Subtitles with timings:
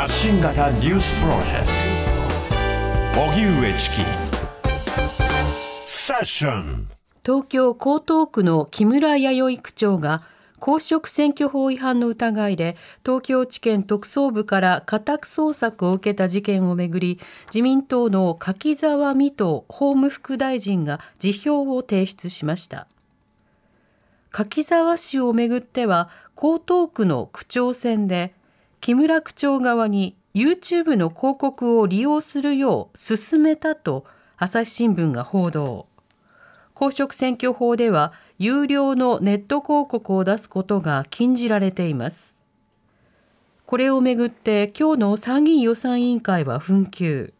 [0.00, 1.66] 発信型ニュースプロジェク
[3.14, 3.20] ト。
[3.20, 3.96] 荻上チキ。
[5.84, 6.88] セッション。
[7.22, 10.22] 東京江東区の木村弥生区長が
[10.58, 22.86] 公職選挙法違反の疑いで東京地検特捜部から家宅捜索を受けた事件をめぐり自民党の柿沢美斗法務副大臣が辞表を提出しました。
[24.30, 26.08] 柿沢氏をめぐっては
[26.38, 28.32] 江東区の区長選で
[28.80, 34.06] 木村区長側に YouTube の広告を利用するよう勧めたと
[34.38, 35.86] 朝日新聞が報道。
[36.72, 42.38] 公職選挙法では有料のネット広告を出すことが禁じられています。
[43.66, 47.34] これをめぐって今日の参議院予算委員会は紛糾。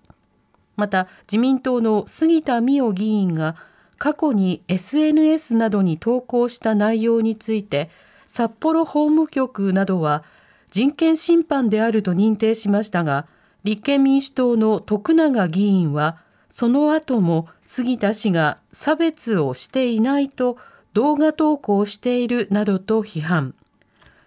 [0.76, 3.56] また自民党の杉田水脈議員が
[3.96, 7.88] 過去に SNS などに投稿した内容について
[8.28, 10.22] 札幌法務局などは
[10.70, 13.26] 人権侵犯であると認定しましたが、
[13.64, 20.56] 立憲民主党の徳永議員は、その後も杉田氏が差別をしていないと
[20.94, 23.54] 動画投稿しているなどと批判。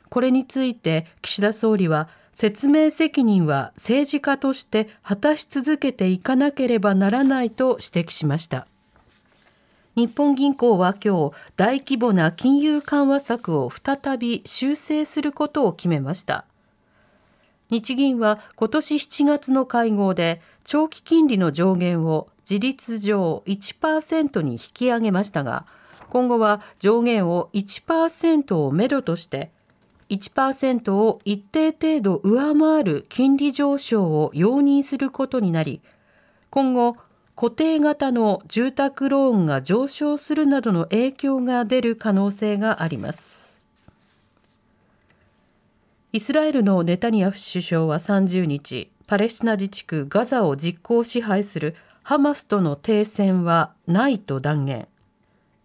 [0.09, 8.67] これについて岸田総理は、説明責任は政治家として果たし続けていかなければならないと指摘しました。
[9.95, 16.45] 日本銀行は今日大規模な金融緩和策を再び修正することを決めました。
[17.69, 25.65] 日銀は今年7月の会合で長期金利の上限を事実上1%に引き上げましたが
[26.09, 29.49] 今後は上限を1%をめどとして
[30.09, 35.81] 1%を一定程度上回る金利上昇を容認することになり
[36.49, 36.97] 今後
[37.35, 43.65] 固定型の住宅ローンが上昇するなどの影響が出る可能性があります。
[46.11, 54.87] イスラエルのネタニヤフ首相は30日パレスチナ自治区ガザを実効支配するハマスとの停戦はないと断言。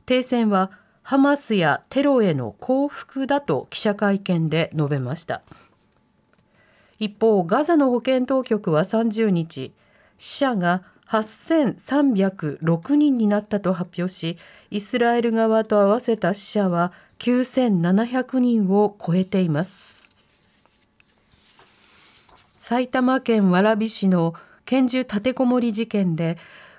[0.06, 0.71] 停戦は
[1.03, 5.43] ハマスやテロへの降伏だと記者会見で述べました。
[6.99, 9.73] 一方ガザの保健当局は30日
[10.17, 14.37] 死者が8306人になったと発表し、
[14.71, 19.95] イスラエル側と合わせた死者は9700人を超えています。
[22.57, 24.35] 埼玉県蕨市の
[24.67, 26.37] 拳銃立てこもり事件で、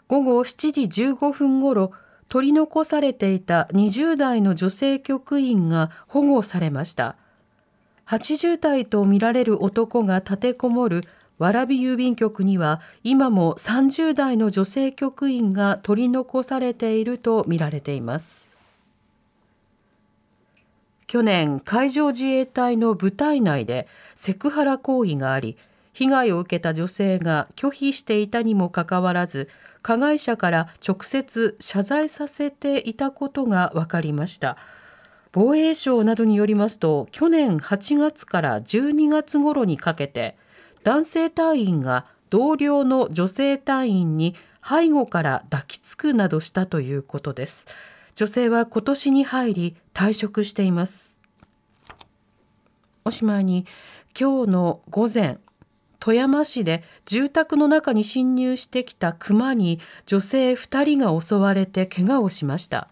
[0.07, 1.91] 午後7時15分ごろ、
[2.27, 7.15] 取り残されていた20代の女性局員が保護されました。
[8.05, 11.01] 80代とみられる男が立てこもる
[11.39, 18.49] 蕨郵便局には今も30代の女性局員が取り残されているとみられています。
[21.07, 25.57] 去年海上自衛隊の部隊内でセクハラ行為があり
[25.93, 29.49] 被害を受けた女性が拒否していたにもかかわらず
[29.81, 34.57] 加害者から直接謝罪させていたことが分かりました。
[35.31, 40.35] 防衛省などによりますと去年8月から12月頃にかけて
[40.83, 44.35] 男性隊員が同僚の女性隊員に
[44.67, 47.67] 背後から抱きつくなどしたということです。
[48.15, 51.17] 女性は今年に入り退職しています。
[53.05, 53.65] おしまいに
[54.19, 55.39] 今日の午前
[55.99, 62.89] 富山市で住宅の中に侵入してきた熊に女性2人が襲われて怪我をしました。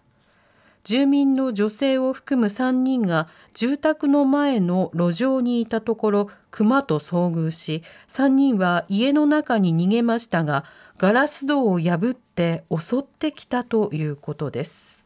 [0.88, 10.64] 住民の女性を含む3人が住宅の前の路上にいたところ熊と遭遇し3人は家の中に逃げましたが
[10.96, 15.04] ガラス戸を破って襲ってきたということです。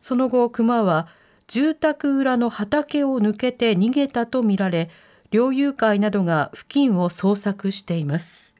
[0.00, 1.08] その後熊は
[1.48, 4.90] 住宅裏の畑を抜けて逃げたとみられ
[5.32, 8.54] 猟友会などが付近を捜索しています。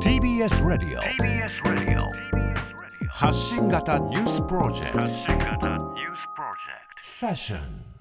[0.00, 1.02] TBS ラディオ
[3.08, 5.91] 発信型ニュースプロジェクト
[7.22, 7.91] Fashion.